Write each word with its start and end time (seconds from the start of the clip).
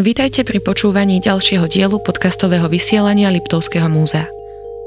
Vítajte 0.00 0.40
pri 0.40 0.56
počúvaní 0.64 1.20
ďalšieho 1.20 1.68
dielu 1.68 2.00
podcastového 2.00 2.64
vysielania 2.72 3.28
Liptovského 3.28 3.92
múzea. 3.92 4.24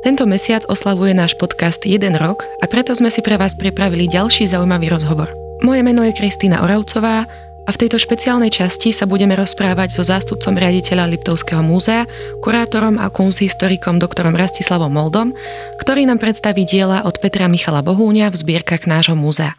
Tento 0.02 0.26
mesiac 0.26 0.66
oslavuje 0.66 1.14
náš 1.14 1.38
podcast 1.38 1.86
1 1.86 2.10
rok 2.18 2.42
a 2.42 2.66
preto 2.66 2.90
sme 2.98 3.14
si 3.14 3.22
pre 3.22 3.38
vás 3.38 3.54
pripravili 3.54 4.10
ďalší 4.10 4.50
zaujímavý 4.50 4.90
rozhovor. 4.90 5.30
Moje 5.62 5.86
meno 5.86 6.02
je 6.02 6.10
Kristýna 6.10 6.66
Oravcová 6.66 7.30
a 7.66 7.70
v 7.70 7.80
tejto 7.86 8.02
špeciálnej 8.02 8.50
časti 8.50 8.90
sa 8.90 9.06
budeme 9.06 9.38
rozprávať 9.38 9.94
so 9.94 10.02
zástupcom 10.02 10.58
riaditeľa 10.58 11.06
Liptovského 11.14 11.62
múzea, 11.62 12.10
kurátorom 12.42 12.98
a 12.98 13.06
kunsthistorikom 13.14 14.02
doktorom 14.02 14.34
Rastislavom 14.34 14.90
Moldom, 14.90 15.38
ktorý 15.86 16.10
nám 16.10 16.18
predstaví 16.18 16.66
diela 16.66 17.06
od 17.06 17.22
Petra 17.22 17.46
Michala 17.46 17.86
Bohúňa 17.86 18.34
v 18.34 18.42
zbierkach 18.42 18.90
nášho 18.90 19.14
múzea. 19.14 19.54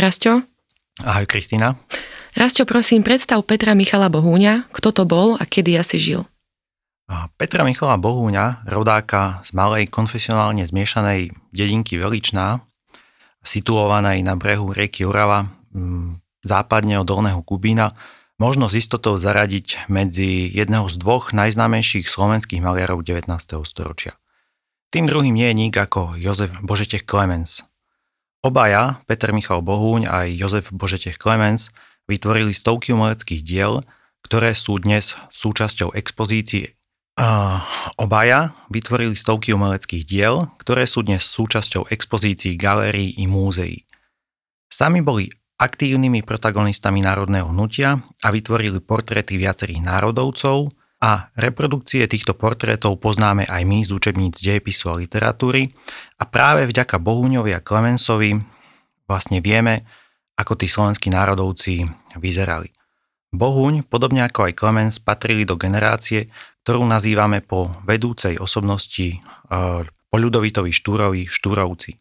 Ahoj. 0.00 0.48
Ahoj 1.04 1.28
Kristýna. 1.28 1.76
Rasťo, 2.32 2.64
prosím, 2.64 3.04
predstav 3.04 3.36
Petra 3.44 3.76
Michala 3.76 4.08
Bohúňa, 4.08 4.64
kto 4.72 4.96
to 4.96 5.04
bol 5.04 5.36
a 5.36 5.44
kedy 5.44 5.76
asi 5.76 6.00
žil. 6.00 6.24
Petra 7.36 7.68
Michala 7.68 8.00
Bohúňa, 8.00 8.64
rodáka 8.64 9.44
z 9.44 9.52
malej 9.52 9.92
konfesionálne 9.92 10.64
zmiešanej 10.64 11.36
dedinky 11.52 12.00
Veličná, 12.00 12.64
situovanej 13.44 14.24
na 14.24 14.40
brehu 14.40 14.72
rieky 14.72 15.04
Orava, 15.04 15.44
západne 16.48 16.96
od 16.96 17.04
Dolného 17.04 17.44
Kubína, 17.44 17.92
možno 18.40 18.72
s 18.72 18.80
istotou 18.80 19.20
zaradiť 19.20 19.84
medzi 19.92 20.48
jedného 20.48 20.88
z 20.88 20.96
dvoch 20.96 21.36
najznámejších 21.36 22.08
slovenských 22.08 22.64
maliarov 22.64 23.04
19. 23.04 23.28
storočia. 23.68 24.16
Tým 24.88 25.04
druhým 25.04 25.36
nie 25.36 25.52
je 25.52 25.58
nik 25.60 25.76
ako 25.76 26.16
Jozef 26.16 26.56
Božetech 26.64 27.04
Clemens– 27.04 27.60
Obaja, 28.40 29.04
Peter 29.04 29.36
Michal 29.36 29.60
Bohúň 29.60 30.08
a 30.08 30.24
Jozef 30.24 30.72
Božetech 30.72 31.20
Clemens, 31.20 31.68
vytvorili 32.08 32.56
stovky 32.56 32.96
umeleckých 32.96 33.44
diel, 33.44 33.84
ktoré 34.24 34.56
sú 34.56 34.80
dnes 34.80 35.12
súčasťou 35.28 35.92
expozícií. 35.92 36.72
Uh, 37.20 37.60
obaja 38.00 38.56
vytvorili 38.72 39.12
stovky 39.12 39.52
umeleckých 39.52 40.08
diel, 40.08 40.48
ktoré 40.56 40.88
sú 40.88 41.04
dnes 41.04 41.20
súčasťou 41.20 41.92
expozícií 41.92 42.56
galérií 42.56 43.20
i 43.20 43.28
múzeí. 43.28 43.84
Sami 44.72 45.04
boli 45.04 45.28
aktívnymi 45.60 46.24
protagonistami 46.24 47.04
národného 47.04 47.52
hnutia 47.52 48.00
a 48.24 48.28
vytvorili 48.32 48.80
portréty 48.80 49.36
viacerých 49.36 49.84
národovcov, 49.84 50.72
a 51.00 51.32
reprodukcie 51.32 52.04
týchto 52.04 52.36
portrétov 52.36 53.00
poznáme 53.00 53.48
aj 53.48 53.62
my 53.64 53.80
z 53.88 53.90
učebníc 53.96 54.36
dejepisu 54.36 54.92
a 54.92 55.00
literatúry 55.00 55.72
a 56.20 56.28
práve 56.28 56.68
vďaka 56.68 57.00
Bohuňovi 57.00 57.56
a 57.56 57.64
Klemensovi 57.64 58.36
vlastne 59.08 59.40
vieme, 59.40 59.88
ako 60.36 60.60
tí 60.60 60.68
slovenskí 60.68 61.08
národovci 61.08 61.88
vyzerali. 62.20 62.68
Bohuň, 63.32 63.88
podobne 63.88 64.26
ako 64.28 64.50
aj 64.50 64.56
Klemens, 64.58 64.96
patrili 65.00 65.48
do 65.48 65.56
generácie, 65.56 66.28
ktorú 66.66 66.84
nazývame 66.84 67.40
po 67.40 67.72
vedúcej 67.86 68.36
osobnosti 68.36 69.16
e, 69.16 69.18
po 69.86 70.16
Ľudovitovi 70.18 70.74
Štúrovi 70.74 71.30
Štúrovci. 71.30 71.96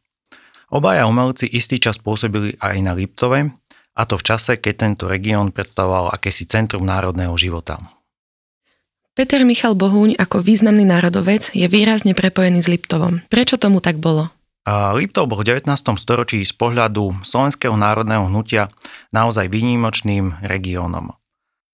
Obaja 0.74 1.06
umelci 1.06 1.46
istý 1.50 1.78
čas 1.78 2.02
pôsobili 2.02 2.58
aj 2.58 2.76
na 2.82 2.94
Liptove, 2.98 3.46
a 4.00 4.02
to 4.08 4.16
v 4.16 4.26
čase, 4.26 4.58
keď 4.58 4.74
tento 4.80 5.06
región 5.12 5.52
predstavoval 5.52 6.16
akési 6.16 6.48
centrum 6.48 6.88
národného 6.88 7.36
života. 7.36 7.99
Peter 9.20 9.44
Michal 9.44 9.76
Bohúň 9.76 10.16
ako 10.16 10.40
významný 10.40 10.88
národovec 10.88 11.52
je 11.52 11.68
výrazne 11.68 12.16
prepojený 12.16 12.64
s 12.64 12.72
Liptovom. 12.72 13.20
Prečo 13.28 13.60
tomu 13.60 13.84
tak 13.84 14.00
bolo? 14.00 14.32
Liptov 14.96 15.28
bol 15.28 15.44
v 15.44 15.60
19. 15.60 15.68
storočí 16.00 16.40
z 16.48 16.56
pohľadu 16.56 17.28
slovenského 17.28 17.76
národného 17.76 18.32
hnutia 18.32 18.72
naozaj 19.12 19.52
výnimočným 19.52 20.40
regiónom. 20.40 21.12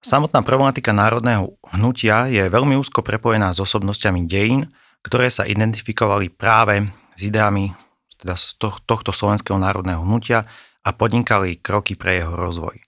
Samotná 0.01 0.41
problematika 0.41 0.89
národného 0.89 1.53
hnutia 1.69 2.25
je 2.33 2.49
veľmi 2.49 2.81
úzko 2.81 3.05
prepojená 3.05 3.53
s 3.53 3.61
osobnosťami 3.61 4.25
dejín, 4.25 4.65
ktoré 5.05 5.29
sa 5.29 5.45
identifikovali 5.45 6.33
práve 6.33 6.81
s 7.13 7.29
ideami 7.29 7.69
teda 8.17 8.41
z 8.41 8.57
tohto 8.89 9.13
slovenského 9.13 9.61
národného 9.61 10.01
hnutia 10.01 10.41
a 10.81 10.89
podnikali 10.97 11.61
kroky 11.61 11.93
pre 11.93 12.25
jeho 12.25 12.33
rozvoj. 12.33 12.81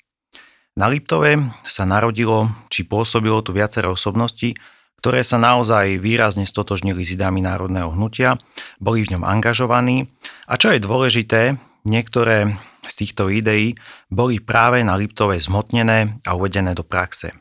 Na 0.77 0.85
Liptove 0.85 1.41
sa 1.65 1.89
narodilo, 1.89 2.53
či 2.69 2.85
pôsobilo 2.85 3.41
tu 3.41 3.49
viacero 3.49 3.97
osobností, 3.97 4.53
ktoré 5.01 5.25
sa 5.25 5.41
naozaj 5.41 5.97
výrazne 5.97 6.45
stotožnili 6.45 7.01
s 7.01 7.17
ideami 7.17 7.41
národného 7.41 7.97
hnutia, 7.97 8.37
boli 8.77 9.01
v 9.01 9.17
ňom 9.17 9.25
angažovaní 9.25 10.05
a 10.45 10.53
čo 10.53 10.69
je 10.69 10.77
dôležité, 10.77 11.57
niektoré 11.81 12.61
z 12.85 12.93
týchto 12.93 13.33
ideí 13.33 13.73
boli 14.13 14.37
práve 14.37 14.85
na 14.85 14.93
Liptove 14.93 15.41
zhmotnené 15.41 16.21
a 16.29 16.37
uvedené 16.37 16.77
do 16.77 16.85
praxe. 16.85 17.33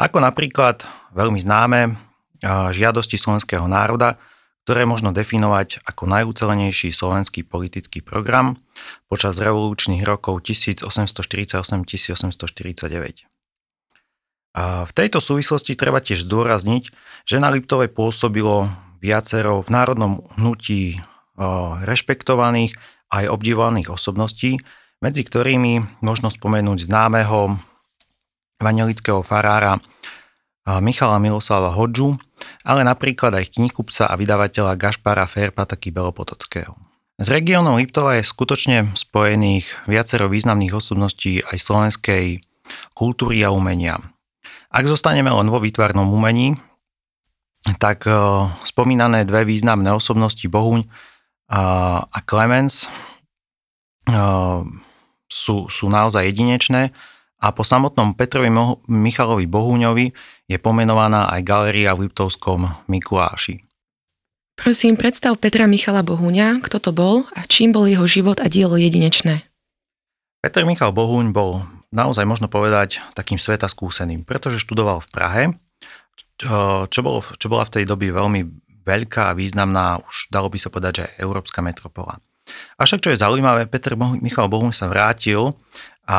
Ako 0.00 0.16
napríklad 0.16 0.88
veľmi 1.12 1.36
známe 1.36 2.00
žiadosti 2.72 3.20
slovenského 3.20 3.68
národa, 3.68 4.16
ktoré 4.68 4.84
možno 4.84 5.16
definovať 5.16 5.80
ako 5.88 6.04
najúcelenejší 6.04 6.92
slovenský 6.92 7.40
politický 7.40 8.04
program 8.04 8.60
počas 9.08 9.40
revolučných 9.40 10.04
rokov 10.04 10.44
1848-1849. 10.44 13.24
A 14.52 14.84
v 14.84 14.92
tejto 14.92 15.24
súvislosti 15.24 15.72
treba 15.72 16.04
tiež 16.04 16.28
zdôrazniť, 16.28 16.92
že 17.24 17.40
na 17.40 17.48
Liptove 17.48 17.88
pôsobilo 17.88 18.68
viacero 19.00 19.64
v 19.64 19.72
národnom 19.72 20.28
hnutí 20.36 21.00
rešpektovaných 21.88 22.76
aj 23.08 23.24
obdivovaných 23.24 23.88
osobností, 23.88 24.60
medzi 25.00 25.24
ktorými 25.24 26.04
možno 26.04 26.28
spomenúť 26.28 26.84
známeho 26.84 27.56
vanelického 28.60 29.24
farára 29.24 29.80
Michala 30.68 31.16
Miloslava 31.16 31.72
Hodžu, 31.72 32.20
ale 32.62 32.86
napríklad 32.86 33.34
aj 33.34 33.58
knihkupca 33.58 34.08
a 34.10 34.14
vydavateľa 34.14 34.78
Gašpara 34.78 35.24
Ferpataky 35.24 35.90
Belopotockého. 35.90 36.74
Z 37.18 37.28
regiónov 37.34 37.82
Liptova 37.82 38.14
je 38.14 38.22
skutočne 38.22 38.94
spojených 38.94 39.66
viacero 39.90 40.30
významných 40.30 40.70
osobností 40.70 41.42
aj 41.42 41.58
slovenskej 41.58 42.24
kultúry 42.94 43.42
a 43.42 43.50
umenia. 43.50 43.98
Ak 44.70 44.86
zostaneme 44.86 45.32
len 45.32 45.50
vo 45.50 45.58
výtvarnom 45.58 46.06
umení, 46.06 46.54
tak 47.82 48.06
uh, 48.06 48.54
spomínané 48.62 49.26
dve 49.26 49.42
významné 49.42 49.90
osobnosti 49.90 50.46
Bohuň 50.46 50.86
uh, 50.86 52.06
a 52.06 52.18
Clemens 52.22 52.86
uh, 54.06 54.62
sú, 55.26 55.66
sú 55.66 55.90
naozaj 55.90 56.22
jedinečné 56.22 56.94
a 57.38 57.54
po 57.54 57.62
samotnom 57.62 58.18
Petrovi 58.18 58.50
Michalovi 58.90 59.46
Bohúňovi 59.46 60.06
je 60.50 60.58
pomenovaná 60.58 61.30
aj 61.30 61.40
galéria 61.46 61.94
v 61.94 62.10
Liptovskom 62.10 62.66
Mikuláši. 62.90 63.62
Prosím, 64.58 64.98
predstav 64.98 65.38
Petra 65.38 65.70
Michala 65.70 66.02
Bohúňa, 66.02 66.58
kto 66.58 66.82
to 66.82 66.90
bol 66.90 67.22
a 67.38 67.46
čím 67.46 67.70
bol 67.70 67.86
jeho 67.86 68.10
život 68.10 68.42
a 68.42 68.50
dielo 68.50 68.74
jedinečné. 68.74 69.46
Peter 70.42 70.66
Michal 70.66 70.90
Bohúň 70.90 71.30
bol 71.30 71.62
naozaj 71.94 72.26
možno 72.26 72.50
povedať 72.50 72.98
takým 73.14 73.38
sveta 73.38 73.70
skúseným, 73.70 74.26
pretože 74.26 74.58
študoval 74.58 74.98
v 74.98 75.10
Prahe, 75.14 75.42
čo, 76.90 77.00
bolo, 77.06 77.22
čo 77.22 77.46
bola 77.46 77.62
v 77.66 77.72
tej 77.78 77.84
doby 77.86 78.10
veľmi 78.10 78.40
veľká 78.82 79.30
a 79.30 79.36
významná, 79.38 80.02
už 80.02 80.26
dalo 80.30 80.50
by 80.50 80.58
sa 80.58 80.74
povedať, 80.74 80.92
že 81.02 81.06
európska 81.22 81.62
metropola. 81.62 82.18
Avšak 82.80 83.04
čo 83.04 83.12
je 83.14 83.20
zaujímavé, 83.20 83.70
Peter 83.70 83.94
Michal 83.94 84.50
Bohúň 84.50 84.74
sa 84.74 84.90
vrátil 84.90 85.54
a 86.08 86.18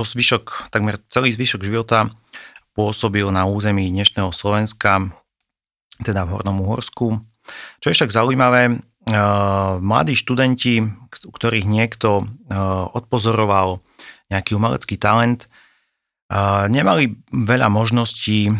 po 0.00 0.08
zvyšok, 0.08 0.72
takmer 0.72 0.96
celý 1.12 1.28
zvyšok 1.36 1.60
života 1.60 2.08
pôsobil 2.72 3.28
na 3.28 3.44
území 3.44 3.84
dnešného 3.92 4.32
Slovenska, 4.32 5.12
teda 6.00 6.24
v 6.24 6.40
Hornom 6.40 6.64
Uhorsku. 6.64 7.20
Čo 7.84 7.86
je 7.92 7.96
však 8.00 8.08
zaujímavé, 8.08 8.72
eh, 8.72 8.76
mladí 9.76 10.16
študenti, 10.16 10.88
ktorých 11.12 11.68
niekto 11.68 12.24
eh, 12.24 12.56
odpozoroval 12.96 13.84
nejaký 14.32 14.56
umelecký 14.56 14.96
talent, 14.96 15.52
eh, 16.32 16.64
nemali 16.72 17.20
veľa 17.28 17.68
možností, 17.68 18.56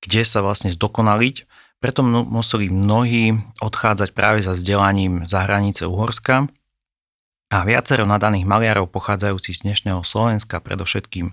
kde 0.00 0.22
sa 0.24 0.40
vlastne 0.40 0.72
zdokonaliť, 0.72 1.44
preto 1.84 2.00
museli 2.08 2.72
mnohí 2.72 3.36
odchádzať 3.60 4.16
práve 4.16 4.40
za 4.40 4.56
vzdelaním 4.56 5.28
za 5.28 5.44
hranice 5.44 5.84
Uhorska 5.84 6.48
a 7.46 7.62
viacero 7.62 8.02
nadaných 8.02 8.46
maliarov 8.48 8.90
pochádzajúcich 8.90 9.62
z 9.62 9.64
dnešného 9.70 10.02
Slovenska, 10.02 10.58
predovšetkým 10.58 11.30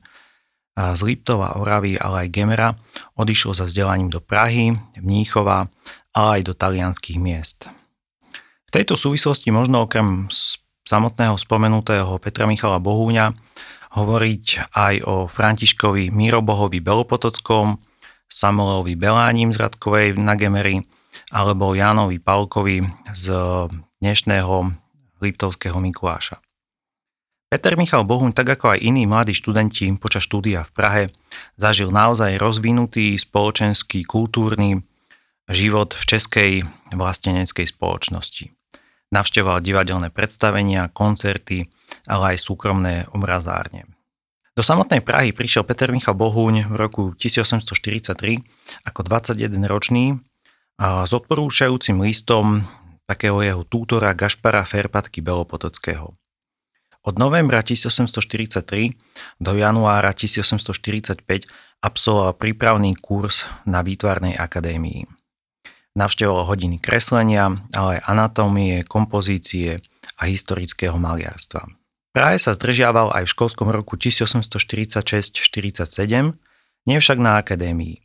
z 0.74 1.00
Liptova, 1.06 1.58
Oravy, 1.58 1.98
ale 1.98 2.26
aj 2.26 2.34
Gemera, 2.34 2.70
odišlo 3.14 3.54
za 3.54 3.70
vzdelaním 3.70 4.10
do 4.10 4.22
Prahy, 4.22 4.74
Mníchova, 4.98 5.70
ale 6.14 6.30
aj 6.40 6.42
do 6.50 6.54
talianských 6.58 7.18
miest. 7.22 7.70
V 8.70 8.72
tejto 8.74 8.98
súvislosti 8.98 9.54
možno 9.54 9.86
okrem 9.86 10.30
samotného 10.86 11.38
spomenutého 11.38 12.18
Petra 12.18 12.50
Michala 12.50 12.82
Bohúňa 12.82 13.38
hovoriť 13.94 14.74
aj 14.74 14.96
o 15.06 15.30
Františkovi 15.30 16.10
Mirobohovi 16.10 16.82
Belopotockom, 16.82 17.78
Samuelovi 18.26 18.98
Belánim 18.98 19.54
z 19.54 19.62
Radkovej 19.62 20.18
na 20.18 20.34
Gemery 20.34 20.82
alebo 21.30 21.78
Jánovi 21.78 22.18
Palkovi 22.18 22.82
z 23.14 23.26
dnešného 24.02 24.83
Liptovského 25.24 25.80
Mikuláša. 25.80 26.44
Peter 27.54 27.78
Michal 27.78 28.02
Bohuň, 28.02 28.34
tak 28.34 28.58
ako 28.58 28.74
aj 28.74 28.80
iní 28.82 29.06
mladí 29.06 29.38
študenti 29.38 29.94
počas 30.02 30.26
štúdia 30.26 30.66
v 30.66 30.72
Prahe, 30.74 31.04
zažil 31.54 31.94
naozaj 31.94 32.42
rozvinutý 32.42 33.14
spoločenský, 33.14 34.04
kultúrny 34.10 34.82
život 35.46 35.94
v 35.94 36.04
českej 36.04 36.52
vlasteneckej 36.90 37.70
spoločnosti. 37.70 38.50
Navštevoval 39.14 39.62
divadelné 39.62 40.10
predstavenia, 40.10 40.90
koncerty, 40.90 41.70
ale 42.10 42.34
aj 42.34 42.38
súkromné 42.42 43.06
obrazárne. 43.14 43.86
Do 44.58 44.66
samotnej 44.66 45.06
Prahy 45.06 45.30
prišiel 45.30 45.62
Peter 45.66 45.94
Michal 45.94 46.18
Bohuň 46.18 46.70
v 46.70 46.76
roku 46.78 47.14
1843 47.18 48.42
ako 48.86 49.00
21-ročný 49.02 50.18
s 50.82 51.12
odporúčajúcim 51.14 52.02
listom 52.02 52.66
takého 53.06 53.42
jeho 53.44 53.64
tútora 53.68 54.16
Gašpara 54.16 54.64
Ferpatky 54.64 55.20
Belopotockého. 55.20 56.16
Od 57.04 57.16
novembra 57.20 57.60
1843 57.60 58.96
do 59.44 59.52
januára 59.60 60.16
1845 60.16 61.28
absolvoval 61.84 62.40
prípravný 62.40 62.96
kurz 62.96 63.44
na 63.68 63.84
výtvarnej 63.84 64.40
akadémii. 64.40 65.04
Navštevoval 65.94 66.48
hodiny 66.48 66.80
kreslenia, 66.80 67.54
ale 67.76 68.00
aj 68.00 68.08
anatómie, 68.08 68.88
kompozície 68.88 69.84
a 70.18 70.24
historického 70.26 70.96
maliarstva. 70.96 71.68
Práve 72.16 72.38
sa 72.40 72.56
zdržiaval 72.56 73.12
aj 73.12 73.28
v 73.28 73.34
školskom 73.36 73.68
roku 73.68 74.00
1846-47, 74.00 75.34
nie 76.88 77.00
na 77.20 77.34
akadémii. 77.42 78.00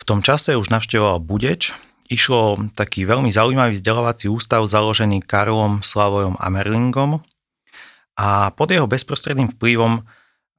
V 0.00 0.04
tom 0.06 0.22
čase 0.24 0.56
už 0.56 0.70
navštevoval 0.72 1.18
Budeč, 1.20 1.74
išlo 2.10 2.68
taký 2.74 3.06
veľmi 3.06 3.30
zaujímavý 3.30 3.78
vzdelávací 3.78 4.26
ústav 4.26 4.66
založený 4.66 5.22
Karlom 5.22 5.80
Slavojom 5.80 6.34
Amerlingom, 6.42 7.22
a 8.20 8.52
pod 8.52 8.68
jeho 8.68 8.84
bezprostredným 8.84 9.56
vplyvom 9.56 10.04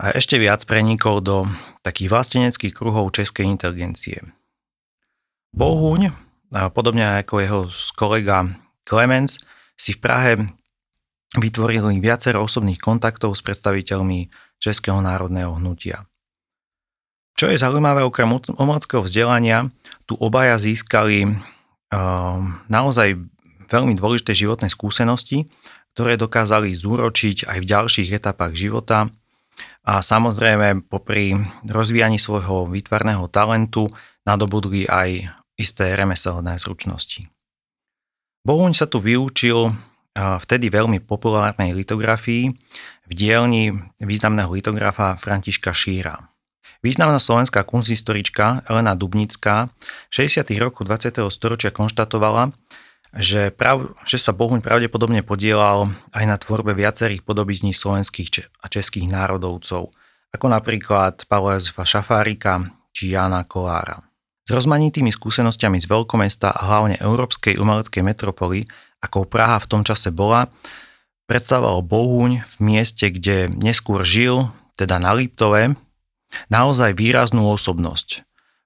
ešte 0.01 0.41
viac 0.41 0.65
prenikol 0.65 1.21
do 1.21 1.45
takých 1.85 2.09
vlasteneckých 2.09 2.73
kruhov 2.73 3.13
českej 3.13 3.45
inteligencie. 3.45 4.17
Bohuň, 5.53 6.09
podobne 6.73 7.21
ako 7.21 7.35
jeho 7.37 7.61
kolega 7.93 8.49
Clemens, 8.81 9.37
si 9.77 9.93
v 9.93 10.01
Prahe 10.01 10.31
vytvorili 11.37 12.01
viacero 12.01 12.41
osobných 12.41 12.81
kontaktov 12.81 13.37
s 13.37 13.45
predstaviteľmi 13.45 14.33
Českého 14.57 14.97
národného 14.97 15.61
hnutia. 15.61 16.09
Čo 17.35 17.49
je 17.49 17.57
zaujímavé, 17.57 18.05
okrem 18.05 18.29
umeleckého 18.55 19.01
vzdelania, 19.01 19.73
tu 20.05 20.13
obaja 20.19 20.61
získali 20.61 21.25
uh, 21.25 22.37
naozaj 22.69 23.17
veľmi 23.71 23.95
dôležité 23.97 24.35
životné 24.35 24.69
skúsenosti, 24.69 25.47
ktoré 25.95 26.15
dokázali 26.15 26.71
zúročiť 26.71 27.51
aj 27.51 27.57
v 27.59 27.69
ďalších 27.69 28.09
etapách 28.15 28.55
života 28.55 29.11
a 29.83 29.99
samozrejme 29.99 30.87
popri 30.87 31.35
rozvíjaní 31.67 32.21
svojho 32.21 32.69
výtvarného 32.69 33.27
talentu 33.27 33.91
nadobudli 34.23 34.87
aj 34.87 35.27
isté 35.59 35.97
remeselné 35.97 36.55
zručnosti. 36.61 37.27
Bohuň 38.41 38.71
sa 38.73 38.87
tu 38.89 38.97
vyučil 38.97 39.75
vtedy 40.15 40.71
veľmi 40.71 41.03
populárnej 41.03 41.75
litografii 41.75 42.51
v 43.07 43.11
dielni 43.11 43.75
významného 43.99 44.51
litografa 44.51 45.19
Františka 45.19 45.75
Šíra. 45.75 46.30
Významná 46.81 47.21
slovenská 47.21 47.61
kunsthistorička 47.61 48.65
Elena 48.65 48.97
Dubnická 48.97 49.69
v 50.09 50.13
60. 50.25 50.49
roku 50.57 50.81
20. 50.81 51.13
storočia 51.29 51.69
konštatovala, 51.69 52.57
že, 53.13 53.53
prav, 53.53 53.93
že 54.01 54.17
sa 54.17 54.33
Bohuň 54.33 54.65
pravdepodobne 54.65 55.21
podielal 55.21 55.93
aj 56.17 56.25
na 56.25 56.41
tvorbe 56.41 56.73
viacerých 56.73 57.21
podobizní 57.21 57.69
slovenských 57.77 58.49
a 58.57 58.65
českých 58.65 59.13
národovcov, 59.13 59.93
ako 60.33 60.45
napríklad 60.49 61.29
Pavla 61.29 61.61
Jozefa 61.61 61.85
Šafárika 61.85 62.73
či 62.89 63.13
Jana 63.13 63.45
Kolára. 63.45 64.01
S 64.41 64.49
rozmanitými 64.49 65.13
skúsenostiami 65.13 65.77
z 65.77 65.85
veľkomesta 65.85 66.49
a 66.49 66.61
hlavne 66.65 66.97
európskej 66.97 67.61
umeleckej 67.61 68.01
metropoly, 68.01 68.65
ako 69.05 69.29
Praha 69.29 69.61
v 69.61 69.69
tom 69.69 69.85
čase 69.85 70.09
bola, 70.09 70.49
predstavoval 71.29 71.85
Bohuň 71.85 72.41
v 72.41 72.55
mieste, 72.65 73.13
kde 73.13 73.53
neskôr 73.53 74.01
žil, 74.01 74.49
teda 74.73 74.97
na 74.97 75.13
Liptove, 75.13 75.77
naozaj 76.49 76.95
výraznú 76.97 77.47
osobnosť– 77.51 78.09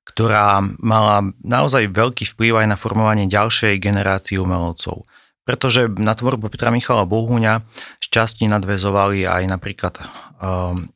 ktorá 0.06 0.62
mala 0.80 1.34
naozaj 1.42 1.90
veľký 1.90 2.30
vplyv 2.38 2.64
aj 2.64 2.68
na 2.72 2.78
formovanie 2.78 3.26
ďalšej 3.26 3.82
generácie 3.82 4.38
umelcov. 4.38 5.10
Pretože 5.44 5.90
na 5.92 6.14
tvorbu 6.14 6.50
Petra 6.50 6.72
Michala 6.72 7.04
Bohuňa 7.06 7.66
z 8.00 8.08
časti 8.10 8.48
nadvezovali 8.48 9.26
aj 9.26 9.44
napríklad 9.50 9.94
um, 10.40 10.90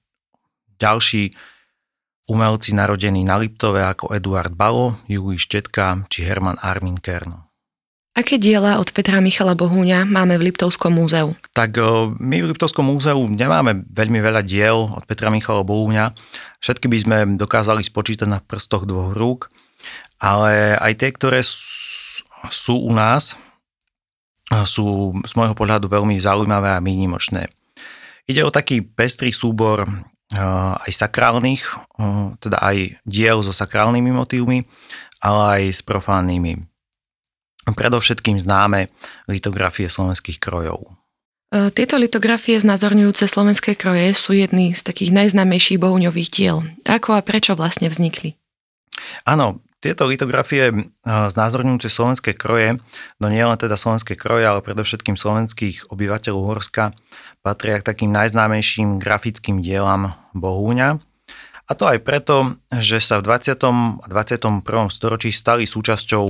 ďalší 0.77 1.33
umelci 2.29 2.77
narodení 2.77 3.25
na 3.25 3.41
Liptove 3.41 3.81
ako 3.81 4.13
Eduard 4.13 4.53
Balo, 4.53 4.97
Julij 5.09 5.41
Štetka 5.41 6.05
či 6.07 6.25
Herman 6.25 6.61
Armin 6.61 6.97
Kerno. 7.01 7.48
Aké 8.19 8.35
diela 8.35 8.83
od 8.83 8.91
Petra 8.91 9.23
Michala 9.23 9.55
Bohúňa 9.55 10.03
máme 10.03 10.35
v 10.35 10.51
Liptovskom 10.51 10.91
múzeu? 10.91 11.39
Tak 11.55 11.79
my 12.19 12.43
v 12.43 12.51
Liptovskom 12.51 12.91
múzeu 12.91 13.15
nemáme 13.15 13.87
veľmi 13.87 14.19
veľa 14.19 14.43
diel 14.43 14.91
od 14.91 15.07
Petra 15.07 15.31
Michala 15.31 15.63
Bohúňa. 15.63 16.11
Všetky 16.59 16.91
by 16.91 16.97
sme 16.99 17.17
dokázali 17.39 17.79
spočítať 17.79 18.27
na 18.27 18.43
prstoch 18.43 18.83
dvoch 18.83 19.15
rúk, 19.15 19.47
ale 20.19 20.75
aj 20.75 20.99
tie, 20.99 21.15
ktoré 21.15 21.39
sú 22.51 22.75
u 22.75 22.91
nás, 22.91 23.39
sú 24.67 25.15
z 25.23 25.33
môjho 25.39 25.55
pohľadu 25.55 25.87
veľmi 25.87 26.19
zaujímavé 26.19 26.75
a 26.75 26.83
výnimočné. 26.83 27.47
Ide 28.27 28.43
o 28.43 28.51
taký 28.51 28.83
pestrý 28.83 29.31
súbor 29.31 29.87
aj 30.75 30.91
sakrálnych, 30.91 31.63
teda 32.43 32.59
aj 32.59 32.99
diel 33.07 33.39
so 33.47 33.55
sakrálnymi 33.55 34.11
motívmi, 34.11 34.67
ale 35.23 35.41
aj 35.55 35.63
s 35.71 35.81
profánnymi 35.87 36.67
predovšetkým 37.73 38.39
známe 38.39 38.93
litografie 39.27 39.89
slovenských 39.89 40.37
krojov. 40.37 40.99
E, 41.49 41.73
tieto 41.73 41.97
litografie 41.97 42.61
znázorňujúce 42.61 43.25
slovenské 43.25 43.73
kroje 43.73 44.13
sú 44.13 44.37
jedny 44.37 44.77
z 44.77 44.85
takých 44.85 45.09
najznámejších 45.09 45.81
bohuňových 45.81 46.29
diel. 46.29 46.61
Ako 46.85 47.17
a 47.17 47.25
prečo 47.25 47.57
vlastne 47.57 47.89
vznikli? 47.89 48.37
Áno, 49.25 49.63
tieto 49.79 50.05
litografie 50.05 50.69
e, 50.69 50.73
znázorňujúce 51.07 51.89
slovenské 51.89 52.31
kroje, 52.35 52.77
no 53.17 53.25
nie 53.31 53.41
len 53.41 53.57
teda 53.57 53.79
slovenské 53.79 54.13
kroje, 54.19 54.45
ale 54.45 54.61
predovšetkým 54.61 55.15
slovenských 55.17 55.89
obyvateľov 55.89 56.43
Horska, 56.45 56.93
patria 57.41 57.79
k 57.79 57.87
takým 57.87 58.11
najznámejším 58.13 58.99
grafickým 58.99 59.63
dielam 59.63 60.19
Bohúňa. 60.35 60.99
A 61.69 61.71
to 61.77 61.85
aj 61.85 62.01
preto, 62.01 62.57
že 62.73 62.97
sa 62.97 63.21
v 63.21 63.29
20. 63.29 64.01
a 64.01 64.07
21. 64.09 64.65
storočí 64.89 65.29
stali 65.29 65.69
súčasťou 65.69 66.25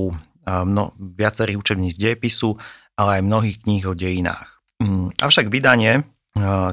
mno, 0.46 0.96
viacerých 0.98 1.60
učebníc 1.60 1.96
dejepisu, 2.00 2.56
ale 3.00 3.20
aj 3.20 3.28
mnohých 3.28 3.58
kníh 3.64 3.84
o 3.88 3.96
dejinách. 3.96 4.60
Mm, 4.80 5.16
avšak 5.20 5.52
vydanie 5.52 6.04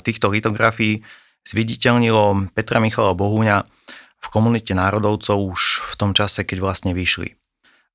týchto 0.02 0.30
litografií 0.30 1.02
zviditeľnilo 1.46 2.50
Petra 2.54 2.78
Michala 2.78 3.14
Bohuňa 3.14 3.66
v 4.18 4.26
komunite 4.30 4.74
národovcov 4.74 5.38
už 5.38 5.62
v 5.90 5.94
tom 5.94 6.10
čase, 6.14 6.42
keď 6.42 6.58
vlastne 6.62 6.92
vyšli. 6.94 7.38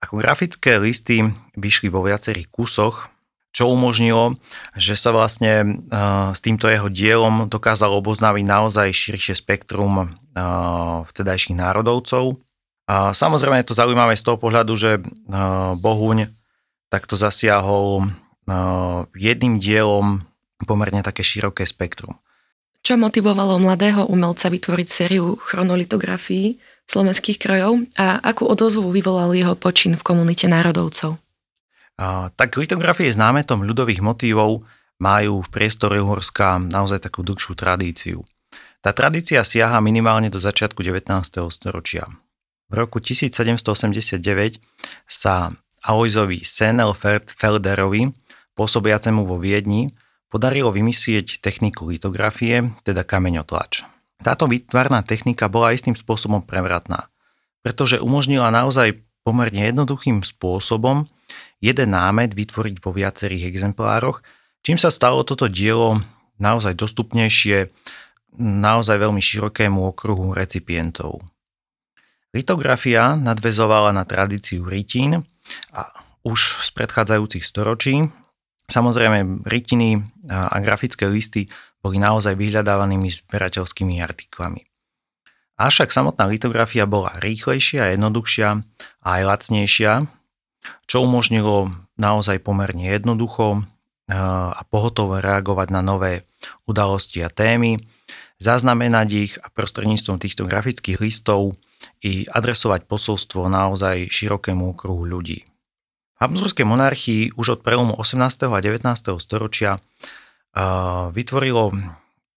Ako 0.01 0.17
grafické 0.17 0.81
listy 0.81 1.21
vyšli 1.53 1.91
vo 1.91 2.01
viacerých 2.01 2.49
kusoch, 2.49 3.11
čo 3.51 3.67
umožnilo, 3.67 4.39
že 4.79 4.95
sa 4.95 5.11
vlastne 5.11 5.83
s 6.31 6.39
týmto 6.39 6.71
jeho 6.71 6.87
dielom 6.87 7.51
dokázal 7.51 7.91
oboznáviť 7.99 8.43
naozaj 8.47 8.87
širšie 8.95 9.35
spektrum 9.35 10.15
vtedajších 11.05 11.59
národovcov 11.59 12.39
samozrejme 13.15 13.61
je 13.61 13.69
to 13.71 13.79
zaujímavé 13.79 14.19
z 14.19 14.25
toho 14.25 14.35
pohľadu, 14.35 14.73
že 14.75 14.99
Bohuň 15.79 16.27
takto 16.91 17.15
zasiahol 17.15 18.11
jedným 19.15 19.61
dielom 19.61 20.27
pomerne 20.67 21.01
také 21.01 21.23
široké 21.23 21.63
spektrum. 21.63 22.19
Čo 22.81 22.97
motivovalo 22.97 23.61
mladého 23.61 24.09
umelca 24.09 24.49
vytvoriť 24.49 24.87
sériu 24.89 25.37
chronolitografií 25.37 26.57
slovenských 26.89 27.37
krojov 27.37 27.85
a 27.93 28.17
akú 28.25 28.49
odozvu 28.49 28.89
vyvolal 28.89 29.37
jeho 29.37 29.53
počin 29.53 29.93
v 29.93 30.01
komunite 30.01 30.49
národovcov? 30.49 31.21
A, 32.01 32.33
tak 32.33 32.57
litografie 32.57 33.13
s 33.13 33.21
námetom 33.21 33.61
ľudových 33.61 34.01
motívov 34.01 34.65
majú 34.97 35.45
v 35.45 35.49
priestore 35.53 36.01
Uhorska 36.01 36.57
naozaj 36.57 37.05
takú 37.05 37.21
dlhšiu 37.21 37.53
tradíciu. 37.53 38.25
Tá 38.81 38.97
tradícia 38.97 39.45
siaha 39.45 39.77
minimálne 39.77 40.33
do 40.33 40.41
začiatku 40.41 40.81
19. 40.81 41.05
storočia. 41.53 42.09
V 42.71 42.73
roku 42.79 43.03
1789 43.03 44.63
sa 45.03 45.51
Aloizovi 45.83 46.39
Senelfelderovi 46.39 48.15
pôsobiacemu 48.55 49.27
vo 49.27 49.35
Viedni, 49.39 49.91
podarilo 50.31 50.71
vymyslieť 50.71 51.43
techniku 51.43 51.91
litografie, 51.91 52.71
teda 52.87 53.03
kameňotlač. 53.03 53.83
Táto 54.21 54.45
výtvarná 54.47 55.01
technika 55.01 55.49
bola 55.49 55.73
istým 55.73 55.97
spôsobom 55.97 56.45
prevratná, 56.45 57.09
pretože 57.65 57.99
umožnila 57.99 58.53
naozaj 58.53 59.01
pomerne 59.25 59.73
jednoduchým 59.73 60.21
spôsobom 60.21 61.09
jeden 61.59 61.89
námet 61.91 62.33
vytvoriť 62.37 62.75
vo 62.79 62.93
viacerých 62.93 63.49
exemplároch, 63.49 64.21
čím 64.61 64.77
sa 64.77 64.93
stalo 64.93 65.25
toto 65.25 65.49
dielo 65.49 65.99
naozaj 66.37 66.77
dostupnejšie 66.77 67.69
naozaj 68.39 68.97
veľmi 68.97 69.19
širokému 69.19 69.83
okruhu 69.91 70.31
recipientov. 70.31 71.19
Litografia 72.31 73.19
nadvezovala 73.19 73.91
na 73.91 74.07
tradíciu 74.07 74.63
rytín 74.63 75.27
a 75.75 75.81
už 76.23 76.63
z 76.63 76.69
predchádzajúcich 76.79 77.43
storočí. 77.43 78.07
Samozrejme, 78.71 79.43
rytiny 79.43 79.99
a 80.31 80.55
grafické 80.63 81.11
listy 81.11 81.51
boli 81.83 81.99
naozaj 81.99 82.39
vyhľadávanými 82.39 83.11
zberateľskými 83.11 83.99
artiklami. 83.99 84.63
Avšak 85.59 85.91
samotná 85.91 86.31
litografia 86.31 86.87
bola 86.87 87.11
rýchlejšia, 87.19 87.91
jednoduchšia 87.99 88.49
a 89.03 89.07
aj 89.19 89.21
lacnejšia, 89.27 90.07
čo 90.87 91.03
umožnilo 91.03 91.67
naozaj 91.99 92.39
pomerne 92.39 92.87
jednoducho 92.87 93.67
a 94.55 94.61
pohotovo 94.71 95.19
reagovať 95.19 95.67
na 95.67 95.83
nové 95.83 96.23
udalosti 96.63 97.19
a 97.21 97.29
témy, 97.29 97.75
zaznamenať 98.39 99.07
ich 99.11 99.33
a 99.35 99.51
prostredníctvom 99.51 100.15
týchto 100.15 100.47
grafických 100.47 101.03
listov 101.03 101.59
i 102.01 102.25
adresovať 102.29 102.85
posolstvo 102.85 103.49
naozaj 103.49 104.09
širokému 104.09 104.73
okruhu 104.73 105.05
ľudí. 105.05 105.43
V 105.43 106.19
Habsburskej 106.21 106.65
monarchii 106.69 107.33
už 107.33 107.57
od 107.57 107.59
prelomu 107.65 107.97
18. 107.97 108.49
a 108.49 108.59
19. 108.61 108.85
storočia 109.17 109.81
vytvorilo 111.13 111.73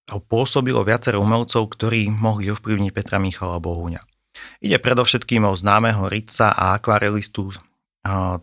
a 0.04 0.20
pôsobilo 0.20 0.84
viacero 0.84 1.20
umelcov, 1.20 1.68
ktorí 1.72 2.12
mohli 2.12 2.52
ovplyvniť 2.52 2.90
Petra 2.92 3.16
Michala 3.16 3.56
Bohuňa. 3.60 4.00
Ide 4.60 4.76
predovšetkým 4.80 5.48
o 5.48 5.56
známeho 5.56 6.08
rytca 6.12 6.52
a 6.52 6.76
akvarelistu 6.76 7.52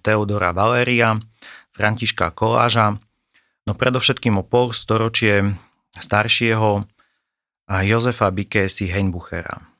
Teodora 0.01 0.53
Valéria, 0.57 1.21
Františka 1.73 2.33
Koláža, 2.33 2.97
no 3.69 3.77
predovšetkým 3.77 4.41
o 4.41 4.43
pol 4.45 4.73
storočie 4.73 5.53
staršieho 5.97 6.81
Jozefa 7.69 8.27
Bikési 8.33 8.89
Heinbuchera. 8.89 9.70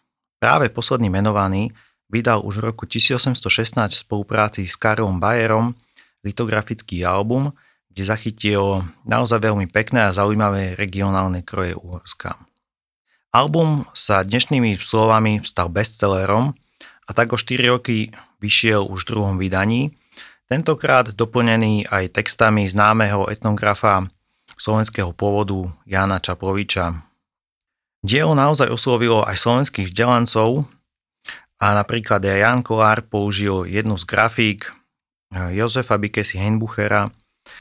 Práve 0.41 0.73
posledný 0.73 1.13
menovaný 1.13 1.69
vydal 2.09 2.41
už 2.41 2.65
v 2.65 2.73
roku 2.73 2.89
1816 2.89 3.77
v 3.77 3.93
spolupráci 3.93 4.65
s 4.65 4.73
Karlom 4.73 5.21
Bayerom 5.21 5.77
litografický 6.25 7.05
album, 7.05 7.53
kde 7.93 8.01
zachytil 8.01 8.81
naozaj 9.05 9.37
veľmi 9.37 9.69
pekné 9.69 10.09
a 10.09 10.15
zaujímavé 10.15 10.73
regionálne 10.73 11.45
kroje 11.45 11.77
Uhorska. 11.77 12.41
Album 13.29 13.85
sa 13.93 14.25
dnešnými 14.25 14.81
slovami 14.81 15.45
stal 15.45 15.69
bestsellerom 15.69 16.57
a 17.05 17.11
tak 17.13 17.31
o 17.31 17.37
4 17.37 17.77
roky 17.77 18.09
vyšiel 18.41 18.81
už 18.89 19.05
v 19.05 19.09
druhom 19.13 19.35
vydaní, 19.37 19.93
tentokrát 20.49 21.13
doplnený 21.13 21.85
aj 21.85 22.17
textami 22.17 22.65
známeho 22.65 23.29
etnografa 23.29 24.09
slovenského 24.57 25.13
pôvodu 25.13 25.69
Jana 25.85 26.17
Čaploviča, 26.17 27.10
Dielo 28.01 28.33
naozaj 28.33 28.73
oslovilo 28.73 29.21
aj 29.21 29.37
slovenských 29.37 29.85
vzdelancov 29.85 30.65
a 31.61 31.77
napríklad 31.77 32.25
aj 32.25 32.39
Jan 32.41 32.61
Kolár 32.65 33.05
použil 33.05 33.69
jednu 33.69 33.93
z 33.93 34.09
grafík 34.09 34.73
eh, 35.29 35.53
Jozefa 35.53 36.01
Bikesi 36.01 36.41
Heinbuchera 36.41 37.13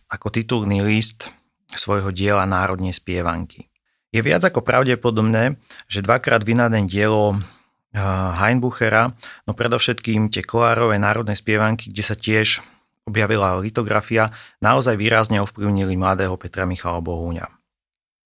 ako 0.09 0.33
titulný 0.33 0.81
list 0.81 1.29
svojho 1.69 2.09
diela 2.09 2.49
Národne 2.49 2.89
spievanky. 2.97 3.69
Je 4.11 4.25
viac 4.25 4.41
ako 4.43 4.65
pravdepodobné, 4.65 5.61
že 5.87 6.01
dvakrát 6.01 6.41
vynaden 6.41 6.89
dielo 6.89 7.37
eh, 7.37 8.01
Heinbuchera, 8.41 9.13
no 9.45 9.53
predovšetkým 9.53 10.33
tie 10.33 10.41
Kolárové 10.41 10.97
národné 10.97 11.37
spievanky, 11.37 11.93
kde 11.93 12.01
sa 12.01 12.17
tiež 12.17 12.65
objavila 13.05 13.61
litografia, 13.61 14.33
naozaj 14.65 14.97
výrazne 14.97 15.45
ovplyvnili 15.45 16.01
mladého 16.01 16.33
Petra 16.41 16.65
Michala 16.65 17.05
Bohúňa 17.05 17.60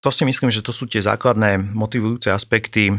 to 0.05 0.13
si 0.13 0.21
myslím, 0.21 0.53
že 0.53 0.61
to 0.61 0.69
sú 0.69 0.85
tie 0.85 1.01
základné 1.01 1.57
motivujúce 1.73 2.29
aspekty, 2.29 2.93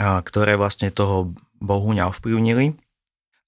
ktoré 0.00 0.56
vlastne 0.56 0.88
toho 0.88 1.36
Bohuňa 1.60 2.08
ovplyvnili. 2.08 2.72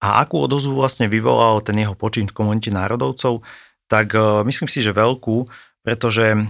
A 0.04 0.20
akú 0.20 0.44
odozvu 0.44 0.76
vlastne 0.76 1.08
vyvolal 1.08 1.64
ten 1.64 1.80
jeho 1.80 1.96
počin 1.96 2.28
v 2.28 2.36
komunite 2.36 2.68
národovcov, 2.68 3.42
tak 3.90 4.14
e, 4.14 4.46
myslím 4.46 4.70
si, 4.70 4.78
že 4.78 4.94
veľkú, 4.94 5.50
pretože 5.82 6.38
e, 6.38 6.40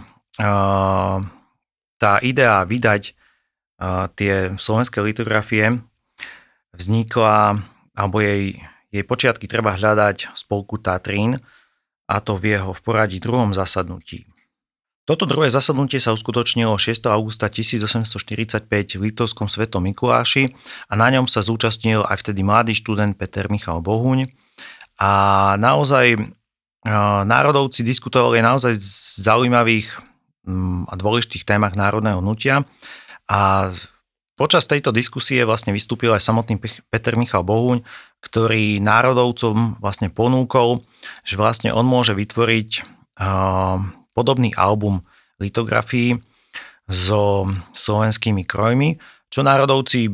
tá 1.97 2.13
idea 2.21 2.61
vydať 2.61 3.03
e, 3.09 3.13
tie 4.13 4.53
slovenské 4.61 5.01
litografie 5.01 5.81
vznikla, 6.77 7.57
alebo 7.97 8.21
jej, 8.21 8.61
jej 8.93 9.05
počiatky 9.07 9.49
treba 9.49 9.81
hľadať 9.81 10.37
spolku 10.37 10.77
Tatrín, 10.77 11.41
a 12.05 12.21
to 12.21 12.37
v 12.37 12.53
jeho 12.57 12.77
v 12.77 12.81
poradí 12.85 13.17
druhom 13.17 13.57
zasadnutí. 13.57 14.29
Toto 15.09 15.25
druhé 15.25 15.49
zasadnutie 15.49 16.05
sa 16.05 16.13
uskutočnilo 16.13 16.77
6. 16.77 17.09
augusta 17.09 17.49
1845 17.49 18.69
v 18.69 19.01
Liptovskom 19.09 19.49
svetom 19.49 19.81
Mikuláši 19.81 20.53
a 20.85 21.01
na 21.01 21.09
ňom 21.09 21.25
sa 21.25 21.41
zúčastnil 21.41 22.05
aj 22.05 22.21
vtedy 22.21 22.45
mladý 22.45 22.77
študent 22.77 23.17
Peter 23.17 23.49
Michal 23.49 23.81
Bohuň. 23.81 24.29
A 25.01 25.11
naozaj 25.57 26.29
národovci 27.25 27.89
diskutovali 27.89 28.45
naozaj 28.45 28.77
zaujímavých 29.25 29.97
mm, 30.45 30.93
a 30.93 30.95
dôležitých 31.01 31.49
témach 31.49 31.73
národného 31.73 32.21
hnutia 32.21 32.69
a 33.33 33.73
počas 34.37 34.69
tejto 34.69 34.93
diskusie 34.93 35.41
vlastne 35.49 35.73
vystúpil 35.73 36.13
aj 36.13 36.21
samotný 36.21 36.61
Peter 36.93 37.17
Michal 37.17 37.49
Bohuň, 37.49 37.81
ktorý 38.21 38.77
národovcom 38.85 39.81
vlastne 39.81 40.13
ponúkol, 40.13 40.85
že 41.25 41.41
vlastne 41.41 41.73
on 41.73 41.89
môže 41.89 42.13
vytvoriť 42.13 43.01
podobný 44.19 44.51
album 44.59 45.07
litografií 45.39 46.19
so 46.91 47.47
slovenskými 47.71 48.43
krojmi, 48.43 48.99
čo 49.31 49.47
národovci 49.47 50.11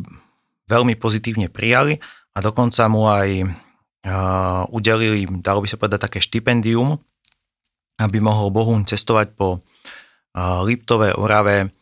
veľmi 0.68 1.00
pozitívne 1.00 1.48
prijali 1.48 1.96
a 2.36 2.38
dokonca 2.44 2.84
mu 2.92 3.08
aj 3.08 3.28
uh, 3.40 4.68
udelili, 4.68 5.24
dalo 5.40 5.64
by 5.64 5.68
sa 5.72 5.80
povedať, 5.80 6.00
také 6.04 6.20
štipendium, 6.20 7.00
aby 7.96 8.18
mohol 8.20 8.52
Bohún 8.52 8.84
cestovať 8.84 9.32
po 9.32 9.64
uh, 10.36 11.16
Orave 11.16 11.72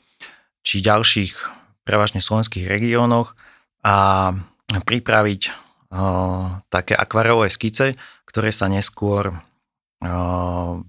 či 0.62 0.78
ďalších 0.78 1.34
prevažne 1.82 2.22
slovenských 2.22 2.70
regiónoch 2.70 3.34
a 3.82 4.30
pripraviť 4.70 5.40
uh, 5.50 6.62
také 6.70 6.94
akvarelové 6.94 7.50
skice, 7.50 7.98
ktoré 8.30 8.54
sa 8.54 8.70
neskôr 8.70 9.42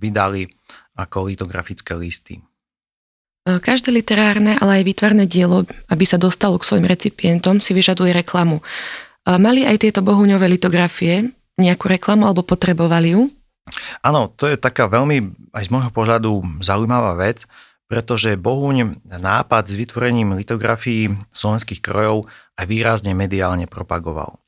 vydali 0.01 0.49
ako 0.93 1.29
litografické 1.29 1.97
listy. 1.97 2.41
Každé 3.43 3.91
literárne, 3.91 4.55
ale 4.55 4.79
aj 4.79 4.83
výtvarné 4.87 5.27
dielo, 5.27 5.67
aby 5.91 6.05
sa 6.07 6.15
dostalo 6.15 6.55
k 6.55 6.63
svojim 6.63 6.87
recipientom, 6.87 7.59
si 7.59 7.75
vyžaduje 7.75 8.15
reklamu. 8.15 8.63
Mali 9.27 9.67
aj 9.67 9.83
tieto 9.83 9.99
bohuňové 9.99 10.47
litografie 10.47 11.27
nejakú 11.59 11.91
reklamu 11.91 12.23
alebo 12.23 12.47
potrebovali 12.47 13.19
ju? 13.19 13.27
Áno, 13.99 14.31
to 14.31 14.47
je 14.47 14.55
taká 14.55 14.87
veľmi 14.87 15.51
aj 15.51 15.67
z 15.67 15.69
môjho 15.71 15.91
pohľadu 15.91 16.59
zaujímavá 16.63 17.19
vec, 17.19 17.43
pretože 17.87 18.39
Bohuň 18.39 19.05
nápad 19.07 19.63
s 19.69 19.75
vytvorením 19.75 20.33
litografií 20.39 21.11
slovenských 21.35 21.83
krojov 21.83 22.25
aj 22.55 22.65
výrazne 22.65 23.11
mediálne 23.11 23.67
propagoval. 23.67 24.39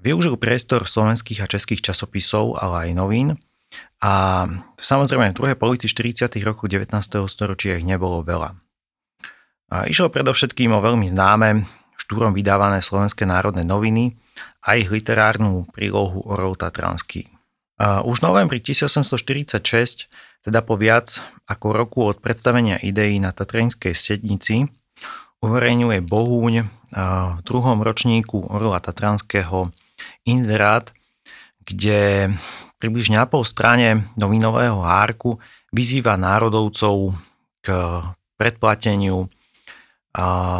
Využil 0.00 0.36
priestor 0.36 0.84
slovenských 0.84 1.44
a 1.44 1.48
českých 1.48 1.92
časopisov, 1.92 2.60
ale 2.60 2.88
aj 2.88 2.96
novín 2.96 3.28
a 4.04 4.44
samozrejme 4.76 5.32
v 5.32 5.38
druhej 5.40 5.56
polovici 5.56 5.88
40. 5.88 6.28
rokov 6.44 6.68
19. 6.68 6.92
storočia 7.24 7.80
ich 7.80 7.88
nebolo 7.88 8.20
veľa. 8.20 8.52
A 9.72 9.88
išlo 9.88 10.12
predovšetkým 10.12 10.76
o 10.76 10.84
veľmi 10.84 11.08
známe, 11.08 11.64
štúrom 11.96 12.36
vydávané 12.36 12.84
slovenské 12.84 13.24
národné 13.24 13.64
noviny 13.64 14.12
a 14.60 14.76
ich 14.76 14.92
literárnu 14.92 15.64
prílohu 15.72 16.20
Orol 16.20 16.52
Tatranský. 16.52 17.32
A 17.80 18.04
už 18.04 18.20
v 18.20 18.26
novembri 18.28 18.60
1846, 18.60 20.12
teda 20.44 20.60
po 20.60 20.76
viac 20.76 21.24
ako 21.48 21.66
roku 21.72 22.04
od 22.04 22.20
predstavenia 22.20 22.76
ideí 22.76 23.16
na 23.16 23.32
Tatranskej 23.32 23.96
sednici, 23.96 24.68
uverejňuje 25.40 26.04
Bohúň 26.04 26.54
v 26.92 27.40
druhom 27.40 27.80
ročníku 27.80 28.52
Orla 28.52 28.84
Tatranského 28.84 29.72
inzerát, 30.28 30.92
kde 31.64 32.32
približne 32.84 33.16
na 33.16 33.24
pol 33.24 33.48
strane 33.48 34.04
novinového 34.20 34.84
hárku 34.84 35.40
vyzýva 35.72 36.20
národovcov 36.20 37.16
k 37.64 37.72
predplateniu 38.36 39.32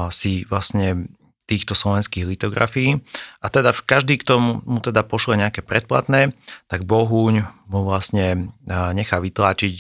si 0.09 0.49
vlastne 0.49 1.13
týchto 1.45 1.77
slovenských 1.77 2.25
litografií. 2.25 2.97
A 3.45 3.53
teda 3.53 3.77
každý, 3.77 4.17
kto 4.17 4.65
mu 4.65 4.81
teda 4.81 5.05
pošle 5.05 5.37
nejaké 5.37 5.61
predplatné, 5.61 6.33
tak 6.73 6.89
Bohuň 6.89 7.45
mu 7.69 7.85
vlastne 7.85 8.57
nechá 8.97 9.21
vytlačiť 9.21 9.75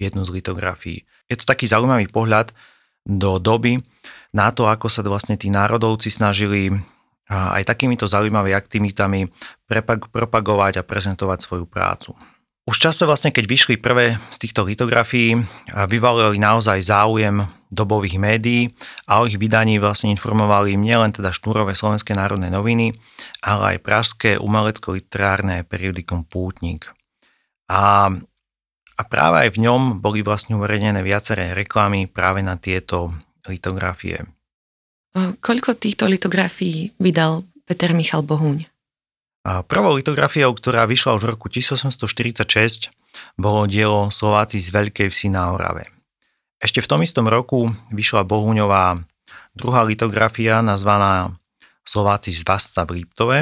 jednu 0.00 0.24
z 0.24 0.30
litografií. 0.40 1.04
Je 1.28 1.36
to 1.36 1.44
taký 1.44 1.68
zaujímavý 1.68 2.08
pohľad 2.08 2.56
do 3.04 3.36
doby 3.36 3.76
na 4.32 4.48
to, 4.48 4.64
ako 4.64 4.88
sa 4.88 5.04
vlastne 5.04 5.36
tí 5.36 5.52
národovci 5.52 6.08
snažili 6.08 6.72
aj 7.30 7.62
takýmito 7.62 8.10
zaujímavými 8.10 8.58
aktivitami 8.58 9.20
propagovať 10.10 10.82
a 10.82 10.86
prezentovať 10.86 11.38
svoju 11.46 11.66
prácu. 11.70 12.18
Už 12.68 12.76
často 12.76 13.08
vlastne, 13.08 13.34
keď 13.34 13.44
vyšli 13.50 13.74
prvé 13.80 14.20
z 14.30 14.36
týchto 14.46 14.62
litografií, 14.62 15.34
vyvalili 15.90 16.38
naozaj 16.38 16.86
záujem 16.86 17.42
dobových 17.70 18.18
médií 18.18 18.70
a 19.10 19.22
o 19.22 19.26
ich 19.26 19.38
vydaní 19.38 19.78
vlastne 19.82 20.10
informovali 20.14 20.78
nielen 20.78 21.10
teda 21.10 21.34
šnúrové 21.34 21.74
slovenské 21.74 22.14
národné 22.14 22.50
noviny, 22.50 22.94
ale 23.42 23.74
aj 23.74 23.82
pražské 23.82 24.30
umelecko-literárne 24.38 25.66
periodikum 25.66 26.26
Pútnik. 26.26 26.90
A, 27.70 28.10
a 28.94 29.02
práve 29.06 29.46
aj 29.46 29.50
v 29.54 29.62
ňom 29.66 30.02
boli 30.02 30.22
vlastne 30.22 30.58
uverejnené 30.58 31.02
viaceré 31.02 31.54
reklamy 31.54 32.06
práve 32.06 32.42
na 32.42 32.54
tieto 32.54 33.14
litografie. 33.50 34.26
Koľko 35.16 35.74
týchto 35.74 36.06
litografií 36.06 36.94
vydal 37.02 37.42
Peter 37.66 37.90
Michal 37.90 38.22
Bohuň? 38.22 38.66
A 39.42 39.64
prvou 39.64 39.96
litografiou, 39.96 40.52
ktorá 40.52 40.84
vyšla 40.84 41.16
už 41.16 41.22
v 41.26 41.30
roku 41.34 41.48
1846, 41.48 42.92
bolo 43.40 43.64
dielo 43.66 44.12
Slováci 44.12 44.60
z 44.60 44.68
Veľkej 44.70 45.08
vsi 45.08 45.32
na 45.32 45.50
Orave. 45.50 45.88
Ešte 46.60 46.84
v 46.84 46.90
tom 46.92 47.00
istom 47.00 47.24
roku 47.24 47.72
vyšla 47.88 48.22
Bohuňová 48.28 49.00
druhá 49.56 49.82
litografia 49.82 50.60
nazvaná 50.60 51.34
Slováci 51.82 52.30
z 52.30 52.44
Vasca 52.44 52.84
v 52.84 53.02
Liptove. 53.02 53.38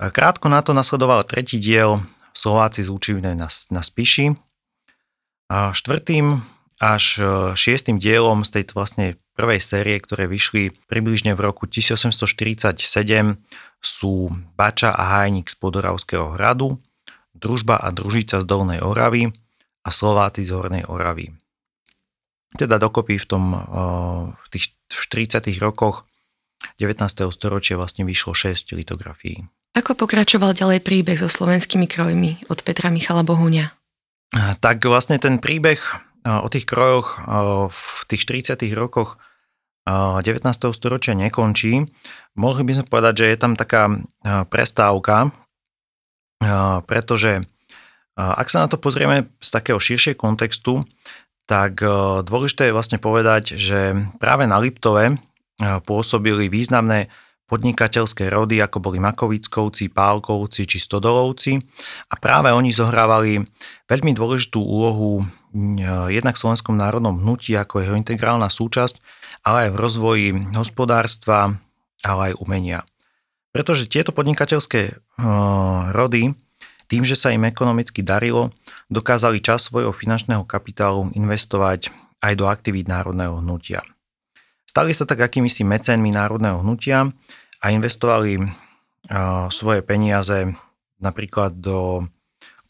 Krátko 0.00 0.50
na 0.50 0.60
to 0.60 0.74
nasledoval 0.74 1.22
tretí 1.24 1.62
diel 1.62 2.02
Slováci 2.34 2.84
z 2.84 2.90
Lučivnej 2.90 3.38
na, 3.38 3.48
na 3.70 3.80
Spiši. 3.80 4.34
A 5.50 5.70
štvrtým 5.70 6.40
až 6.80 7.20
e, 7.20 7.24
šiestým 7.58 8.00
dielom 8.00 8.46
z 8.46 8.60
tejto 8.60 8.78
vlastne 8.78 9.20
prvej 9.40 9.56
série, 9.64 9.96
ktoré 9.96 10.28
vyšli 10.28 10.76
približne 10.84 11.32
v 11.32 11.40
roku 11.40 11.64
1847, 11.64 12.76
sú 13.80 14.28
Bača 14.60 14.92
a 14.92 15.16
Hajník 15.16 15.48
z 15.48 15.56
Podoravského 15.56 16.36
hradu, 16.36 16.76
Družba 17.32 17.80
a 17.80 17.88
Družica 17.88 18.36
z 18.36 18.44
Dolnej 18.44 18.84
Oravy 18.84 19.32
a 19.80 19.88
Slováci 19.88 20.44
z 20.44 20.52
Hornej 20.52 20.84
Oravy. 20.84 21.32
Teda 22.52 22.76
dokopy 22.76 23.16
v, 23.16 23.24
tom, 23.24 23.56
v 24.36 24.48
tých 24.52 24.76
40. 24.92 25.40
rokoch 25.56 26.04
19. 26.76 27.00
storočia 27.32 27.80
vlastne 27.80 28.04
vyšlo 28.04 28.36
6 28.36 28.76
litografií. 28.76 29.48
Ako 29.72 29.96
pokračoval 29.96 30.52
ďalej 30.52 30.84
príbeh 30.84 31.16
so 31.16 31.32
slovenskými 31.32 31.88
krojmi 31.88 32.44
od 32.52 32.60
Petra 32.60 32.92
Michala 32.92 33.24
Bohuňa? 33.24 33.72
Tak 34.60 34.84
vlastne 34.84 35.16
ten 35.16 35.40
príbeh 35.40 35.80
o 36.28 36.48
tých 36.52 36.68
krojoch 36.68 37.24
v 37.72 38.00
tých 38.04 38.20
40. 38.52 38.60
rokoch 38.76 39.16
19. 40.22 40.44
storočia 40.70 41.18
nekončí. 41.18 41.84
Mohli 42.38 42.62
by 42.66 42.72
sme 42.78 42.86
povedať, 42.86 43.14
že 43.22 43.26
je 43.32 43.38
tam 43.38 43.52
taká 43.58 44.00
prestávka, 44.46 45.34
pretože 46.86 47.44
ak 48.16 48.48
sa 48.52 48.64
na 48.64 48.68
to 48.68 48.76
pozrieme 48.76 49.28
z 49.40 49.48
takého 49.48 49.80
širšieho 49.80 50.16
kontextu, 50.16 50.84
tak 51.48 51.82
dôležité 52.24 52.70
je 52.70 52.76
vlastne 52.76 52.98
povedať, 53.02 53.58
že 53.58 53.96
práve 54.22 54.46
na 54.46 54.62
Liptove 54.62 55.18
pôsobili 55.84 56.46
významné 56.46 57.10
podnikateľské 57.50 58.30
rody, 58.30 58.62
ako 58.62 58.78
boli 58.78 59.02
Makovickovci, 59.02 59.90
Pálkovci 59.90 60.70
či 60.70 60.78
Stodolovci 60.78 61.58
a 62.06 62.14
práve 62.14 62.54
oni 62.54 62.70
zohrávali 62.70 63.42
veľmi 63.90 64.14
dôležitú 64.14 64.62
úlohu 64.62 65.26
jednak 66.06 66.38
v 66.38 66.42
Slovenskom 66.46 66.78
národnom 66.78 67.18
hnutí 67.18 67.58
ako 67.58 67.82
jeho 67.82 67.98
integrálna 67.98 68.46
súčasť, 68.46 69.02
ale 69.42 69.66
aj 69.66 69.70
v 69.74 69.80
rozvoji 69.82 70.26
hospodárstva, 70.54 71.58
ale 72.06 72.30
aj 72.30 72.38
umenia. 72.38 72.86
Pretože 73.50 73.90
tieto 73.90 74.14
podnikateľské 74.14 74.94
rody, 75.90 76.38
tým, 76.86 77.02
že 77.02 77.18
sa 77.18 77.34
im 77.34 77.42
ekonomicky 77.50 77.98
darilo, 78.06 78.54
dokázali 78.86 79.42
čas 79.42 79.66
svojho 79.66 79.90
finančného 79.90 80.46
kapitálu 80.46 81.10
investovať 81.18 81.90
aj 82.22 82.32
do 82.38 82.46
aktivít 82.46 82.86
národného 82.86 83.42
hnutia. 83.42 83.82
Stali 84.70 84.94
sa 84.94 85.02
tak 85.02 85.18
akýmisi 85.18 85.66
mecénmi 85.66 86.14
národného 86.14 86.62
hnutia 86.62 87.10
a 87.60 87.70
investovali 87.72 88.40
svoje 89.52 89.80
peniaze 89.84 90.52
napríklad 91.00 91.56
do 91.60 92.08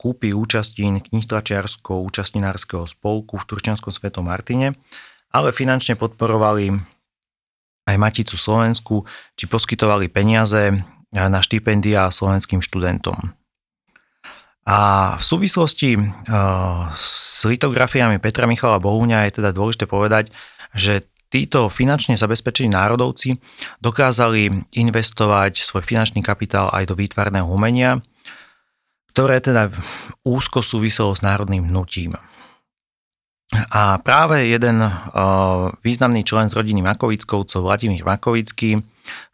kúpy 0.00 0.33
účastín 0.33 1.03
knihtračiarsko 1.03 2.00
účastninárskeho 2.09 2.88
spolku 2.88 3.37
v 3.37 3.46
Turčianskom 3.46 3.92
svetom 3.92 4.24
Martine, 4.26 4.72
ale 5.31 5.53
finančne 5.53 5.94
podporovali 5.98 6.72
aj 7.85 7.96
Maticu 7.98 8.38
Slovensku, 8.38 9.05
či 9.37 9.44
poskytovali 9.50 10.09
peniaze 10.09 10.72
na 11.11 11.40
štipendia 11.42 12.09
slovenským 12.09 12.62
študentom. 12.62 13.35
A 14.64 14.79
v 15.18 15.24
súvislosti 15.26 15.98
s 16.94 17.42
litografiami 17.42 18.22
Petra 18.22 18.46
Michala 18.46 18.79
Bohúňa 18.79 19.26
je 19.26 19.42
teda 19.42 19.50
dôležité 19.50 19.90
povedať, 19.90 20.31
že 20.70 21.09
títo 21.30 21.70
finančne 21.70 22.18
zabezpečení 22.18 22.74
národovci 22.74 23.38
dokázali 23.78 24.50
investovať 24.74 25.62
svoj 25.62 25.86
finančný 25.86 26.20
kapitál 26.20 26.68
aj 26.74 26.90
do 26.90 26.98
výtvarného 26.98 27.46
umenia, 27.46 28.02
ktoré 29.14 29.38
teda 29.38 29.70
úzko 30.26 30.60
súviselo 30.60 31.14
s 31.14 31.22
národným 31.22 31.70
hnutím. 31.70 32.18
A 33.50 33.98
práve 33.98 34.46
jeden 34.46 34.78
uh, 34.78 34.94
významný 35.82 36.22
člen 36.22 36.46
z 36.46 36.54
rodiny 36.54 36.86
Makovickovcov, 36.86 37.66
Vladimír 37.66 38.06
Makovický, 38.06 38.78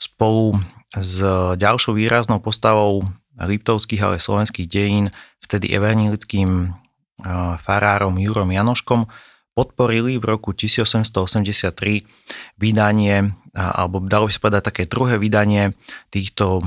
spolu 0.00 0.56
s 0.96 1.20
ďalšou 1.61 1.92
výraznou 1.92 2.40
postavou 2.40 3.04
liptovských, 3.37 4.00
ale 4.00 4.16
slovenských 4.16 4.64
dejín, 4.64 5.12
vtedy 5.44 5.68
evangelickým 5.76 6.72
uh, 6.72 7.61
farárom 7.61 8.16
Jurom 8.16 8.48
Janoškom, 8.48 9.04
podporili 9.57 10.21
v 10.21 10.25
roku 10.37 10.53
1883 10.53 12.05
vydanie, 12.61 13.33
alebo 13.57 14.05
dalo 14.05 14.29
by 14.29 14.33
sa 14.37 14.40
povedať 14.45 14.62
také 14.69 14.83
druhé 14.85 15.16
vydanie 15.16 15.73
týchto 16.12 16.61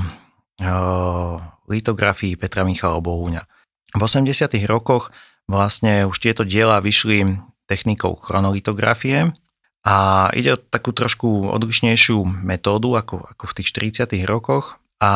litografií 1.70 2.34
Petra 2.34 2.66
Michala 2.66 2.98
Bohúňa. 2.98 3.46
V 3.94 4.02
80. 4.02 4.50
rokoch 4.66 5.14
vlastne 5.46 6.10
už 6.10 6.18
tieto 6.18 6.42
diela 6.42 6.82
vyšli 6.82 7.38
technikou 7.70 8.18
chronolitografie 8.18 9.30
a 9.86 10.28
ide 10.34 10.58
o 10.58 10.60
takú 10.60 10.90
trošku 10.90 11.46
odlišnejšiu 11.46 12.18
metódu 12.42 12.98
ako, 12.98 13.22
ako 13.22 13.44
v 13.46 13.54
tých 13.62 13.70
40. 14.02 14.26
rokoch. 14.26 14.82
A 15.00 15.10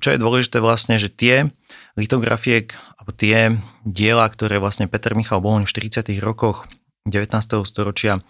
čo 0.00 0.16
je 0.16 0.22
dôležité 0.22 0.64
vlastne, 0.64 0.96
že 0.96 1.12
tie 1.12 1.52
litografie, 1.92 2.72
alebo 2.96 3.12
tie 3.12 3.60
diela, 3.84 4.24
ktoré 4.24 4.56
vlastne 4.56 4.88
Peter 4.88 5.12
Michal 5.12 5.44
Bohúň 5.44 5.68
v 5.68 5.74
40. 5.76 6.08
rokoch 6.24 6.64
19. 7.08 7.64
storočia 7.64 8.20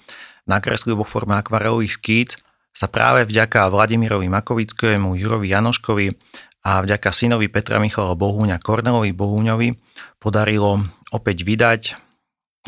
nakreslil 0.47 0.99
vo 0.99 1.07
forme 1.07 1.39
akvarelových 1.39 1.95
skýc, 1.95 2.31
sa 2.71 2.87
práve 2.87 3.27
vďaka 3.27 3.67
Vladimirovi 3.67 4.31
Makovickému, 4.31 5.19
Jurovi 5.19 5.51
Janoškovi 5.51 6.07
a 6.65 6.81
vďaka 6.81 7.11
synovi 7.11 7.51
Petra 7.51 7.83
Michala 7.83 8.15
Bohúňa 8.15 8.63
Kornelovi 8.63 9.11
Bohúňovi 9.11 9.75
podarilo 10.23 10.87
opäť 11.11 11.43
vydať 11.43 11.83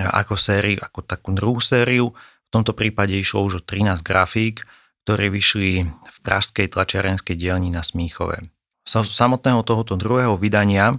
ako 0.01 0.35
sériu, 0.35 0.83
ako 0.83 1.07
takú 1.07 1.31
druhú 1.37 1.61
sériu. 1.63 2.11
V 2.49 2.51
tomto 2.51 2.75
prípade 2.75 3.15
išlo 3.15 3.47
už 3.47 3.61
o 3.61 3.63
13 3.63 4.03
grafík, 4.03 4.67
ktoré 5.07 5.31
vyšli 5.31 5.87
v 5.87 6.17
pražskej 6.27 6.73
tlačiarenskej 6.73 7.39
dielni 7.39 7.71
na 7.71 7.87
Smíchove. 7.87 8.51
Z 8.83 9.07
samotného 9.07 9.63
tohoto 9.63 9.95
druhého 9.95 10.35
vydania 10.35 10.99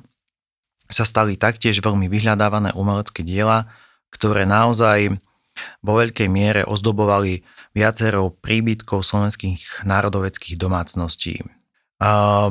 sa 0.88 1.04
stali 1.04 1.36
taktiež 1.36 1.84
veľmi 1.84 2.08
vyhľadávané 2.08 2.72
umelecké 2.78 3.26
diela, 3.26 3.68
ktoré 4.14 4.46
naozaj 4.46 5.18
vo 5.82 5.94
veľkej 5.98 6.30
miere 6.30 6.62
ozdobovali 6.66 7.42
viacero 7.74 8.30
príbytkov 8.30 9.02
slovenských 9.02 9.86
národoveckých 9.86 10.58
domácností. 10.58 11.42
A 12.02 12.50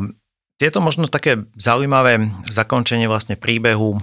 tieto 0.59 0.79
možno 0.79 1.11
také 1.11 1.46
zaujímavé 1.59 2.31
zakončenie 2.46 3.11
vlastne 3.11 3.35
príbehu 3.35 3.98